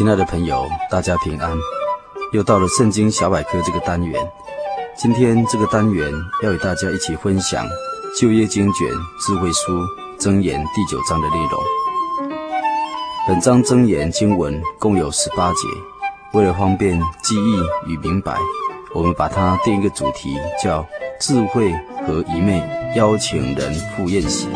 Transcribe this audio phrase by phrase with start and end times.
[0.00, 1.52] 亲爱的朋友，大家平安！
[2.32, 4.18] 又到了圣经小百科这个单元。
[4.96, 6.10] 今天这个单元
[6.42, 7.66] 要与大家一起分享
[8.18, 8.88] 旧约经卷
[9.20, 9.78] 智慧书
[10.18, 12.32] 箴言第九章的内容。
[13.28, 15.68] 本章箴言经文共有十八节，
[16.32, 18.38] 为了方便记忆与明白，
[18.94, 20.82] 我们把它定一个主题，叫
[21.20, 21.70] “智慧
[22.06, 24.48] 和愚昧邀请人赴宴席”。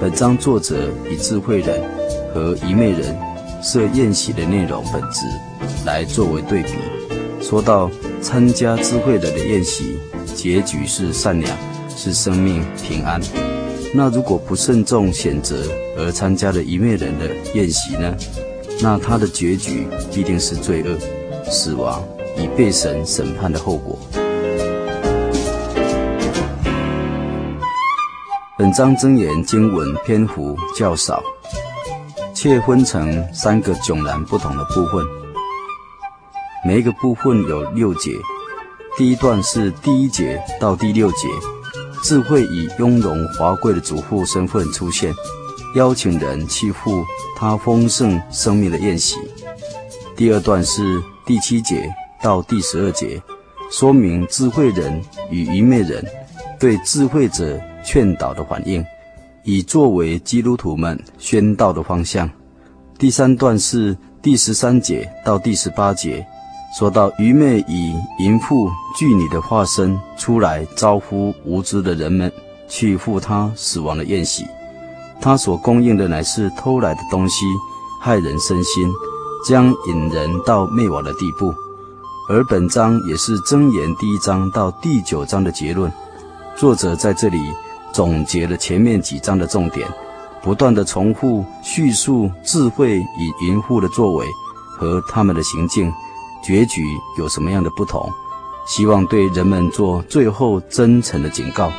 [0.00, 1.84] 本章作者以智慧人
[2.32, 3.33] 和愚昧人。
[3.64, 5.24] 设宴席的内容本质
[5.86, 6.74] 来作为对比，
[7.40, 9.98] 说到参加智慧人的宴席，
[10.34, 11.56] 结局是善良，
[11.96, 13.18] 是生命平安。
[13.94, 15.64] 那如果不慎重选择
[15.96, 18.14] 而参加了愚昧人的宴席呢？
[18.82, 20.98] 那他的结局必定是罪恶、
[21.50, 22.04] 死亡，
[22.36, 23.98] 以被神审判的后果。
[28.58, 31.22] 本章箴言经文篇幅较少。
[32.44, 35.02] 却分成三个迥然不同的部分，
[36.62, 38.10] 每一个部分有六节。
[38.98, 41.26] 第一段是第一节到第六节，
[42.02, 45.10] 智慧以雍容华贵的主妇身份出现，
[45.74, 47.02] 邀请人去赴
[47.34, 49.16] 他丰盛生命的宴席。
[50.14, 53.22] 第二段是第七节到第十二节，
[53.70, 56.04] 说明智慧人与愚昧人
[56.60, 58.84] 对智慧者劝导的反应。
[59.44, 62.28] 以作为基督徒们宣道的方向。
[62.98, 66.26] 第三段是第十三节到第十八节，
[66.78, 72.32] 说到愚昧以淫妇妓女的化身出来招呼无知的人们
[72.68, 74.44] 去赴他死亡的宴席，
[75.20, 77.44] 他所供应的乃是偷来的东西，
[78.00, 78.88] 害人身心，
[79.46, 81.54] 将引人到灭亡的地步。
[82.30, 85.92] 而本章也是箴言第一章到第九章的结论，
[86.56, 87.38] 作者在这里。
[87.94, 89.88] 总结了前面几章的重点，
[90.42, 94.26] 不断地重复叙述智慧与淫妇的作为
[94.76, 95.92] 和他们的行径，
[96.42, 96.82] 结局
[97.16, 98.10] 有什么样的不同？
[98.66, 101.70] 希望对人们做最后真诚的警告。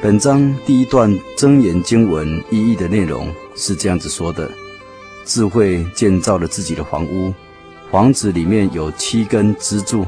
[0.00, 4.61] 本章第一段真言经文意义的内容是这样子说的。
[5.24, 7.32] 智慧建造了自己的房屋，
[7.90, 10.06] 房子里面有七根支柱。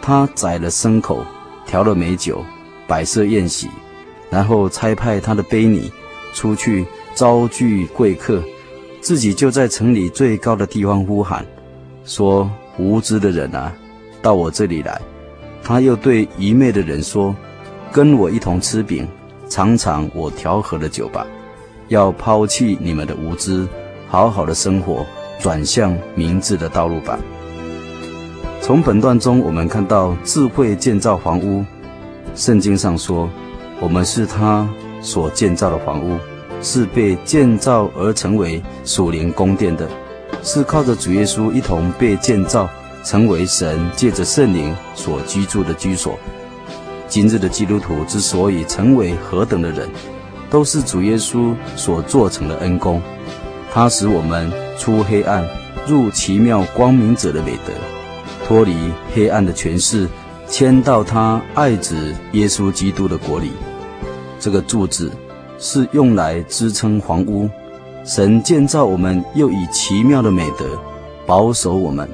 [0.00, 1.24] 他宰了牲口，
[1.66, 2.42] 调了美酒，
[2.86, 3.68] 摆设宴席，
[4.30, 5.90] 然后差派他的婢女
[6.32, 8.42] 出去招聚贵客，
[9.00, 11.44] 自己就在城里最高的地方呼喊，
[12.04, 13.72] 说：“无知的人啊，
[14.22, 15.00] 到我这里来。”
[15.62, 17.36] 他又对愚昧的人说
[17.92, 19.06] ：“跟我一同吃饼，
[19.48, 21.26] 尝尝我调和的酒吧，
[21.88, 23.66] 要抛弃你们的无知。”
[24.08, 25.04] 好好的生活，
[25.38, 27.18] 转向明智的道路吧。
[28.62, 31.64] 从本段中，我们看到智慧建造房屋。
[32.34, 33.28] 圣经上说，
[33.80, 34.68] 我们是他
[35.02, 36.18] 所建造的房屋，
[36.62, 39.86] 是被建造而成为属灵宫殿的，
[40.42, 42.68] 是靠着主耶稣一同被建造，
[43.04, 46.18] 成为神借着圣灵所居住的居所。
[47.08, 49.88] 今日的基督徒之所以成为何等的人，
[50.48, 53.02] 都是主耶稣所做成的恩公。
[53.72, 55.46] 他使我们出黑暗，
[55.86, 57.72] 入奇妙光明者的美德，
[58.46, 58.74] 脱离
[59.14, 60.08] 黑暗的权势，
[60.48, 63.52] 迁到他爱子耶稣基督的国里。
[64.40, 65.12] 这个柱子
[65.58, 67.48] 是用来支撑房屋，
[68.04, 70.64] 神建造我们，又以奇妙的美德
[71.26, 72.08] 保守我们。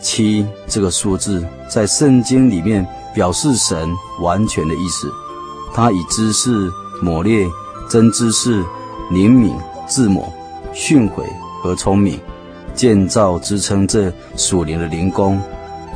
[0.00, 3.90] 七这个数字在圣经里面表示神
[4.22, 5.12] 完全的意思，
[5.74, 6.70] 他以知识
[7.02, 7.50] 磨练
[7.88, 8.64] 真知识，
[9.10, 9.54] 灵敏
[9.86, 10.32] 智谋。
[10.72, 11.24] 训诲
[11.62, 12.18] 和聪明，
[12.74, 15.40] 建造支撑这属灵的灵宫，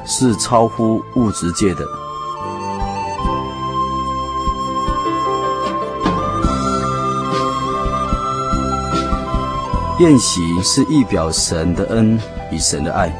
[0.04, 1.84] 是超乎物质界的。
[10.00, 12.18] 宴席是一表神的恩
[12.50, 13.14] 与神的爱，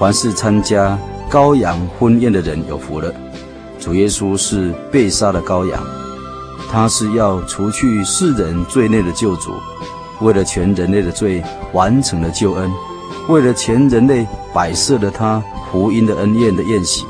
[0.00, 0.98] 凡是参加
[1.30, 3.14] 羔羊婚宴的人有福了。
[3.78, 5.80] 主耶稣是被杀的羔羊，
[6.68, 9.52] 他是要除去世人罪孽的救主，
[10.20, 11.42] 为了全人类的罪
[11.72, 12.70] 完成了救恩，
[13.28, 17.04] 为了全人类摆设了他福音的恩宴的宴席，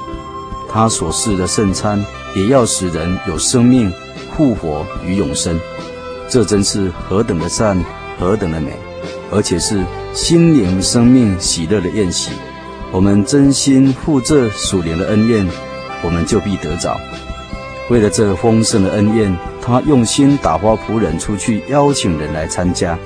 [0.69, 3.93] 他所赐的圣餐也要使人有生命、
[4.37, 5.58] 复活与永生。
[6.28, 7.82] 这真是何等的善，
[8.19, 8.72] 何等的美，
[9.31, 9.82] 而且是
[10.12, 12.32] 心灵生命喜乐的宴席。
[12.93, 15.46] 我们真心负这属灵的恩宴，
[16.02, 17.00] 我们就必得着。
[17.88, 22.99] 为了这丰盛的恩宴，他用心打发仆人出去邀请人来参加，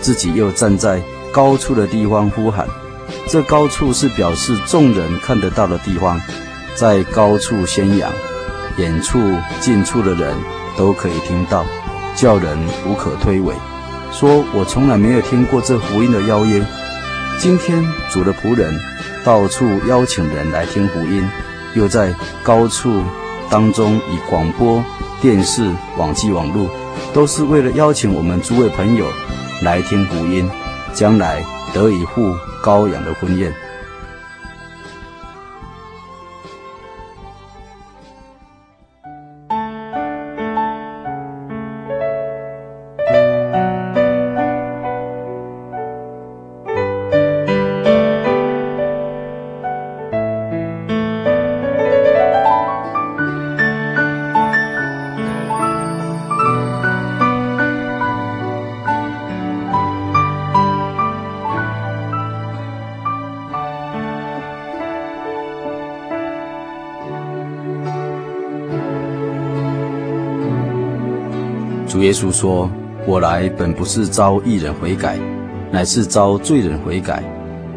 [0.00, 2.66] 自己又站在高处的地方呼喊。
[3.26, 6.20] 这高处是表示众人看得到的地方，
[6.76, 8.08] 在高处宣扬，
[8.76, 9.18] 远处
[9.60, 10.32] 近处的人
[10.76, 11.64] 都可以听到，
[12.14, 12.56] 叫人
[12.86, 13.52] 无可推诿。
[14.12, 16.64] 说我从来没有听过这福音的邀约，
[17.40, 18.72] 今天主的仆人
[19.24, 21.28] 到处邀请人来听福音，
[21.74, 23.02] 又在高处。
[23.50, 24.82] 当中以广播、
[25.20, 25.68] 电视、
[25.98, 26.70] 网际网络，
[27.12, 29.04] 都是为了邀请我们诸位朋友
[29.62, 30.48] 来听古音，
[30.94, 31.44] 将来
[31.74, 33.52] 得以赴高阳的婚宴。
[72.10, 72.68] 耶稣说
[73.06, 75.16] ：“我来本不是召义人悔改，
[75.70, 77.22] 乃是召罪人悔改。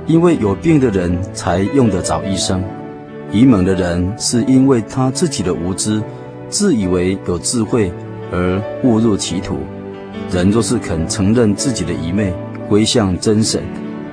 [0.08, 2.64] 因为有病的人才用得着医生。
[3.32, 6.02] 愚蒙的人是因为他自己的无知，
[6.50, 7.92] 自以为有智慧
[8.32, 9.60] 而误入歧途。
[10.32, 12.34] 人若是肯承认自己的愚昧，
[12.68, 13.62] 归向真神，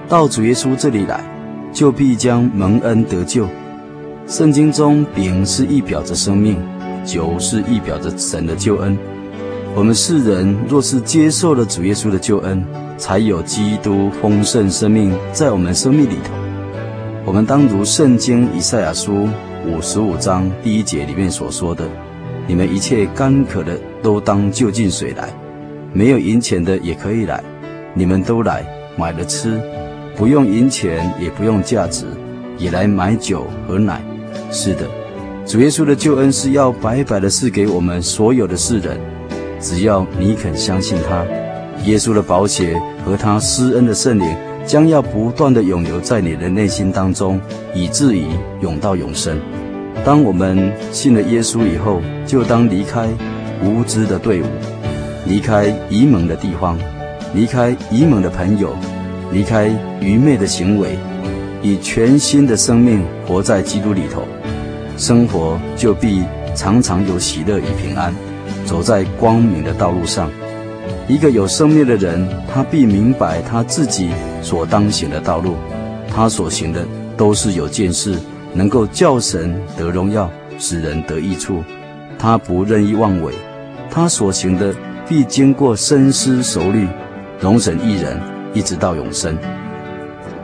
[0.06, 1.24] 到主耶稣这里来，
[1.72, 3.48] 就必将蒙恩得救。
[4.26, 6.58] 圣经中饼是一表着生命，
[7.06, 8.98] 酒是一表着神的救恩。”
[9.72, 12.62] 我们世人若是接受了主耶稣的救恩，
[12.98, 16.34] 才有基督丰盛生命在我们生命里头。
[17.24, 19.28] 我们当如圣经以赛亚书
[19.64, 21.84] 五十五章第一节里面所说的
[22.48, 25.28] ：“你们一切干渴的都当就近水来，
[25.92, 27.42] 没有银钱的也可以来，
[27.94, 28.66] 你们都来
[28.96, 29.60] 买了吃，
[30.16, 32.06] 不用银钱也不用价值，
[32.58, 34.02] 也来买酒和奶。”
[34.50, 34.80] 是的，
[35.46, 38.98] 主耶稣的救恩是要白白的赐给我们所有的世人。
[39.60, 41.24] 只要你肯相信他，
[41.84, 44.36] 耶稣的宝血和他施恩的圣灵，
[44.66, 47.40] 将要不断地永留在你的内心当中，
[47.74, 48.24] 以至于
[48.60, 49.38] 永到永生。
[50.04, 53.06] 当我们信了耶稣以后，就当离开
[53.62, 54.46] 无知的队伍，
[55.26, 56.78] 离开愚蒙的地方，
[57.34, 58.74] 离开愚蒙的朋友，
[59.30, 59.70] 离开
[60.00, 60.96] 愚昧的行为，
[61.62, 64.22] 以全新的生命活在基督里头，
[64.96, 66.22] 生活就必
[66.54, 68.14] 常常有喜乐与平安。
[68.70, 70.30] 走在光明的道路上，
[71.08, 74.10] 一个有生命的人，他必明白他自己
[74.42, 75.56] 所当行的道路，
[76.08, 76.86] 他所行的
[77.16, 78.16] 都是有见识，
[78.54, 81.64] 能够叫神得荣耀，使人得益处。
[82.16, 83.34] 他不任意妄为，
[83.90, 84.72] 他所行的
[85.08, 86.86] 必经过深思熟虑，
[87.40, 88.20] 容神一人，
[88.54, 89.36] 一直到永生。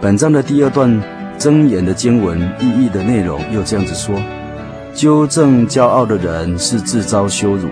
[0.00, 1.00] 本章的第二段
[1.38, 4.16] 箴言的经文意义的内容又这样子说：
[4.92, 7.68] 纠正骄傲的人是自招羞辱。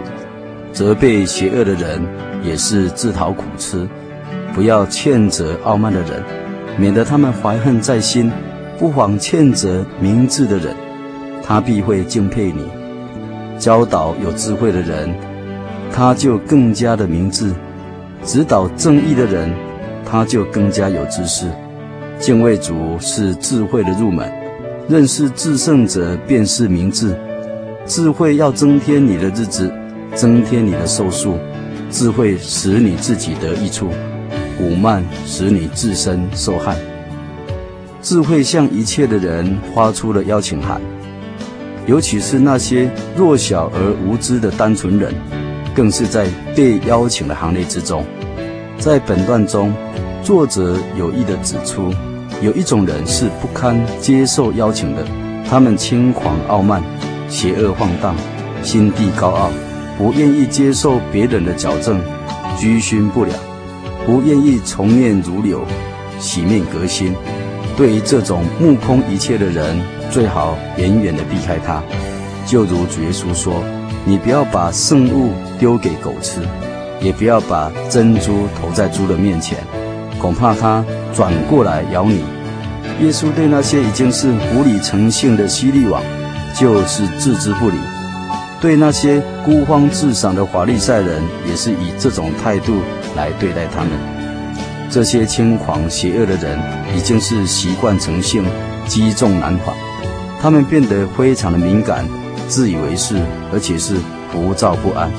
[0.75, 2.05] 责备邪恶的人
[2.43, 3.89] 也是自讨苦吃，
[4.53, 6.21] 不要谴责傲慢的人，
[6.77, 8.29] 免得他们怀恨在心；
[8.77, 10.75] 不妨谴责明智的人，
[11.45, 12.69] 他必会敬佩你。
[13.57, 15.15] 教导有智慧的人，
[15.93, 17.55] 他就更加的明智；
[18.25, 19.55] 指导正义的人，
[20.05, 21.47] 他就更加有知识。
[22.19, 24.29] 敬畏主是智慧的入门，
[24.89, 27.15] 认识至圣者便是明智。
[27.87, 29.73] 智慧要增添你的日子。
[30.15, 31.39] 增添你的寿数，
[31.91, 33.89] 智慧使你自己得益处，
[34.61, 36.77] 侮慢使你自身受害。
[38.01, 40.81] 智慧向一切的人发出了邀请函，
[41.87, 45.13] 尤其是那些弱小而无知的单纯人，
[45.75, 48.05] 更是在被邀请的行列之中。
[48.79, 49.73] 在本段中，
[50.23, 51.93] 作者有意地指出，
[52.43, 55.05] 有一种人是不堪接受邀请的，
[55.49, 56.83] 他们轻狂傲慢，
[57.29, 58.15] 邪恶放荡，
[58.63, 59.51] 心地高傲。
[59.97, 62.01] 不愿意接受别人的矫正，
[62.59, 63.37] 居心不良；
[64.05, 65.65] 不愿意从念如流，
[66.19, 67.15] 洗面革新。
[67.77, 71.83] 对于这种目空一切的人，最好远远的避开他。
[72.47, 73.63] 就如主耶稣说
[74.05, 76.41] ：“你不要把圣物丢给狗吃，
[77.01, 79.59] 也不要把珍珠投在猪的面前，
[80.21, 80.85] 恐怕它
[81.15, 82.23] 转过来咬你。
[83.01, 86.03] 耶稣对那些已经是无理成性的犀利网，
[86.55, 87.77] 就是置之不理；
[88.65, 92.81] 对那些孤芳自赏的法利赛人，也是以这种态度
[93.15, 93.91] 来对待他们。
[94.89, 96.59] 这些轻狂邪恶的人，
[96.97, 98.43] 已经是习惯成性，
[98.87, 99.75] 积重难返。
[100.41, 102.09] 他们变得非常的敏感，
[102.49, 103.17] 自以为是，
[103.53, 103.97] 而且是
[104.33, 105.11] 浮躁不安，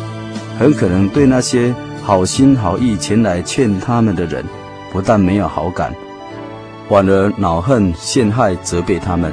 [0.58, 1.72] 很可能对那些
[2.02, 4.44] 好心好意前来劝他们的人，
[4.92, 5.94] 不但没有好感。
[6.90, 9.32] 反而恼恨、陷害、责备他们。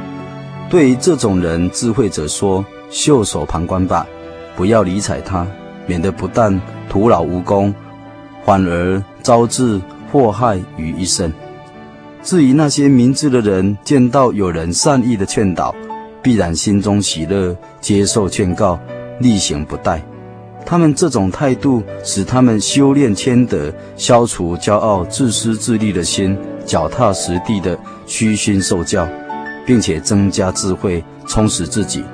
[0.69, 2.63] 对于这种人，智慧者说
[2.93, 4.07] ：“袖手旁观吧，
[4.55, 5.47] 不要理睬他，
[5.87, 7.75] 免得不但徒劳无功，
[8.45, 9.81] 反而招致
[10.13, 11.33] 祸害于一身。”
[12.23, 15.75] 至于那些明智的人，见到有人善意的劝导，
[16.23, 18.79] 必然心中喜乐，接受劝告，
[19.19, 19.99] 力行不怠。
[20.65, 26.37] 他们这种态度，使他们修炼谦德，消除骄傲、自私自利的心。
[26.65, 29.09] 脚踏实地的虚心受教，
[29.67, 32.05] 并且增加智慧，充实自己。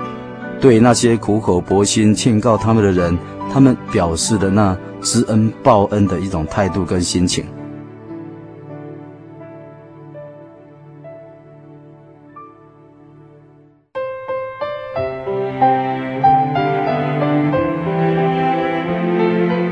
[0.61, 3.17] 对那些苦口婆心劝告他们的人，
[3.51, 7.45] 他们表示的那知恩报恩的一种态度跟心情。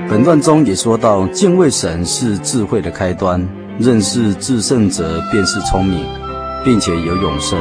[0.09, 3.45] 本段中也说到，敬畏神是智慧的开端。
[3.79, 6.03] 认识至圣者便是聪明，
[6.65, 7.59] 并且有永生。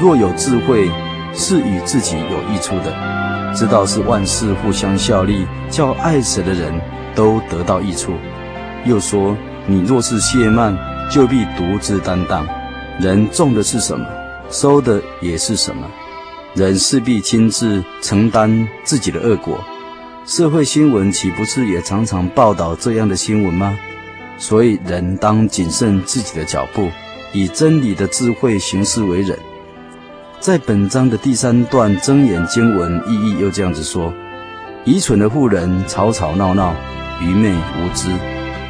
[0.00, 0.88] 若有智慧，
[1.34, 2.94] 是与自己有益处的，
[3.54, 6.80] 知道是万事互相效力，叫爱神的人
[7.14, 8.12] 都得到益处。
[8.84, 10.76] 又说：你若是懈慢，
[11.10, 12.46] 就必独自担当。
[12.98, 14.06] 人种的是什么，
[14.50, 15.86] 收的也是什么。
[16.54, 19.58] 人势必亲自承担自己的恶果。
[20.26, 23.78] 社会新闻岂不是也常常报道这样的新闻吗？
[24.38, 26.88] 所以，人当谨慎自己的脚步，
[27.32, 29.38] 以真理的智慧行事为人。
[30.40, 34.10] 在本章的第三段睁眼经文意义又这样子说：
[34.86, 36.74] 愚蠢的妇人吵吵闹闹，
[37.20, 38.08] 愚昧无知，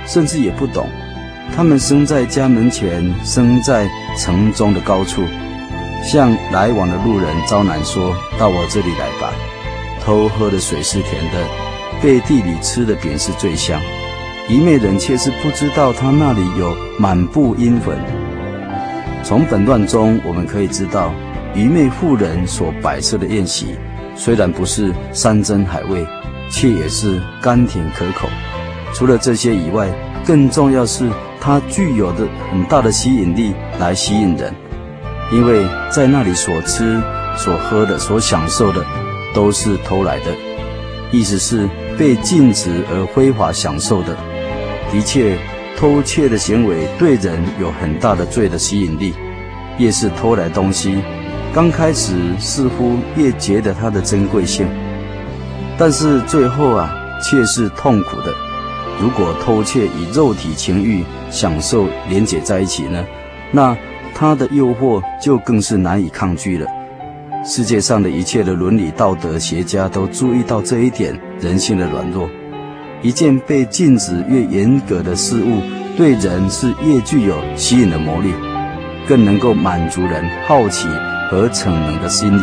[0.04, 0.88] 甚至也不懂。
[1.54, 5.22] 他们生在家门前，生在城中的高处，
[6.02, 9.32] 向来往的路人招揽说：“到我这里来吧。”
[10.04, 11.46] 偷喝的水是甜的，
[12.02, 13.80] 背地里吃的饼是最香。
[14.48, 17.96] 愚昧人却是不知道他那里有满布阴魂。
[19.22, 21.14] 从本段中我们可以知道，
[21.54, 23.76] 愚昧妇人所摆设的宴席，
[24.14, 26.06] 虽然不是山珍海味，
[26.50, 28.28] 却也是甘甜可口。
[28.94, 29.88] 除了这些以外，
[30.24, 34.54] 更重要是它具有的很大的吸引力来吸引人，
[35.32, 37.00] 因为在那里所吃、
[37.36, 38.84] 所喝的、所享受的，
[39.34, 40.26] 都是偷来的，
[41.10, 44.16] 意思是被禁止而非法享受的。
[44.92, 45.36] 的确，
[45.76, 49.12] 偷窃的行为对人有很大的罪的吸引力。
[49.78, 50.98] 越是偷来东西，
[51.52, 54.68] 刚开始似乎越觉得它的珍贵性，
[55.76, 58.32] 但是最后啊，却是痛苦的。
[59.00, 63.04] 如果偷窃与肉体情欲享受连结在一起呢，
[63.50, 63.76] 那
[64.14, 66.66] 它的诱惑就更是难以抗拒了。
[67.44, 72.30] 世界上的一切的伦理道德学家都注意到这一点，人性的软弱。
[73.02, 75.62] 一件被禁止越严格的事物，
[75.96, 78.32] 对人是越具有吸引的魔力，
[79.08, 80.86] 更能够满足人好奇
[81.30, 82.42] 和逞能的心理。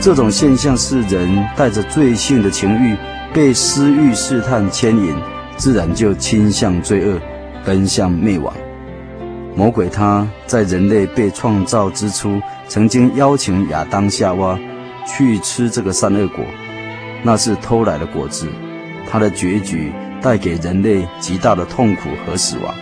[0.00, 2.96] 这种现象是人带着罪性的情欲，
[3.34, 5.16] 被私欲试探牵引，
[5.56, 7.18] 自然就倾向罪恶，
[7.64, 8.54] 奔向灭亡。
[9.56, 14.56] 魔鬼他在人类被创造之初，曾经邀请亚当夏娃
[15.06, 16.44] 去吃这个善恶果，
[17.24, 18.46] 那是偷来的果子。
[19.10, 22.74] 他的结局带给人类极大的痛苦和死亡，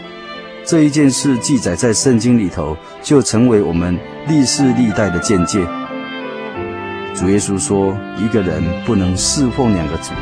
[0.67, 5.59] 这一件事记载在圣经里头，就成为我们历世历代的见解。
[7.15, 10.13] 主耶稣说，一个人不能侍奉两个主，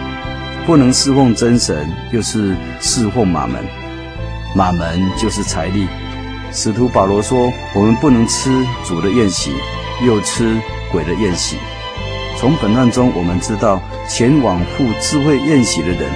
[0.67, 3.65] 不能侍奉真神，又是侍奉玛门，
[4.57, 5.87] 玛门就是财力。
[6.51, 8.51] 使徒保罗说，我们不能吃
[8.85, 9.53] 主的宴席，
[10.05, 11.57] 又吃鬼的宴席。
[12.37, 16.11] 从本案中，我们知道前往赴智慧宴席的人，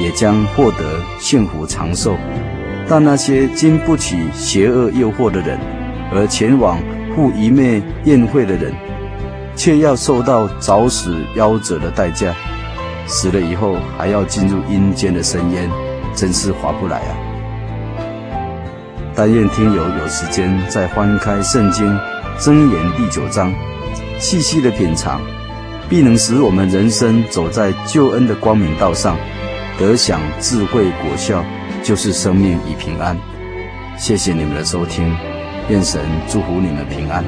[0.00, 2.16] 也将获得幸福长寿；
[2.88, 5.58] 但那些经不起邪恶诱惑的人，
[6.12, 6.78] 而前往
[7.14, 8.72] 赴一昧宴会的人，
[9.56, 12.34] 却要受到早死夭折的代价，
[13.06, 15.70] 死了以后还要进入阴间的深渊，
[16.14, 17.12] 真是划不来啊！
[19.14, 21.86] 但愿听友有时间再翻开圣经
[22.38, 23.52] 箴言第九章，
[24.18, 25.20] 细细的品尝。
[25.88, 29.14] 必能使我们人生走在救恩的光明道上，
[29.78, 31.44] 得享智慧果效，
[31.82, 33.18] 就是生命与平安。
[33.98, 35.14] 谢谢你们的收听，
[35.68, 37.24] 愿神祝福你们平安。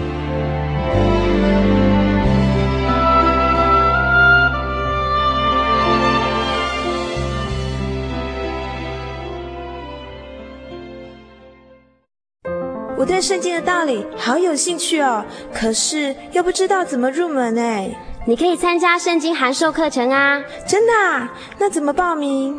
[12.97, 17.91] 我对圣经的道理好有兴趣哦，可是又不知道怎么入门哎。
[18.27, 20.43] 你可以参加圣经函授课程啊！
[20.67, 21.31] 真的啊？
[21.59, 22.59] 那怎么报名？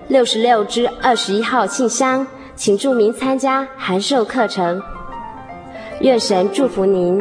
[0.11, 4.81] 六十六支二十一号信箱，请注明参加函授课程。
[6.01, 7.17] 愿神祝福您。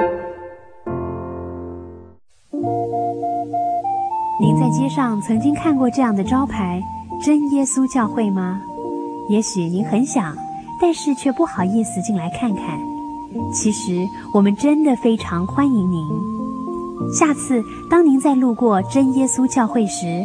[4.40, 6.82] 您在街上曾经看过这样的招牌
[7.24, 8.60] “真耶稣教会”吗？
[9.28, 10.34] 也许您很想，
[10.82, 12.76] 但是却不好意思进来看看。
[13.54, 14.04] 其实
[14.34, 16.04] 我们真的非常欢迎您。
[17.14, 20.24] 下次当您再路过真耶稣教会时，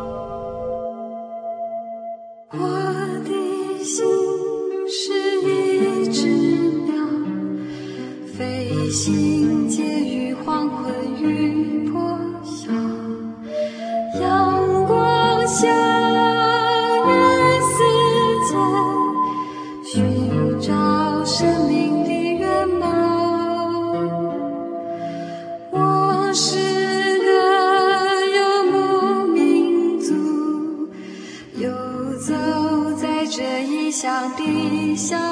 [34.91, 35.30] 一笑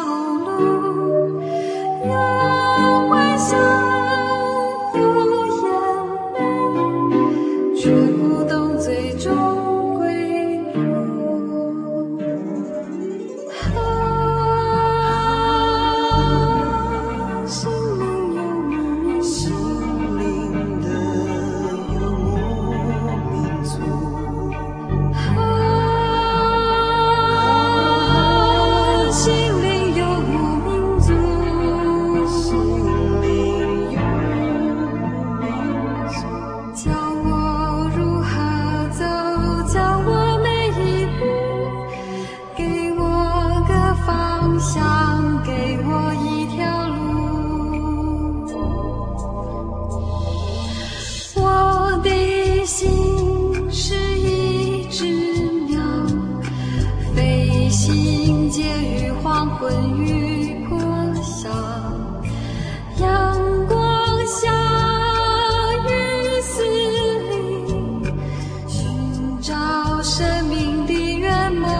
[70.19, 71.71] 生命的圆梦。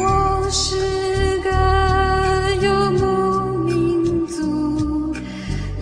[0.00, 1.50] 我是个
[2.62, 5.14] 游牧民族，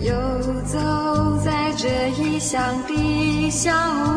[0.01, 0.11] 游
[0.65, 0.77] 走
[1.37, 1.87] 在这
[2.21, 4.16] 异乡的小路。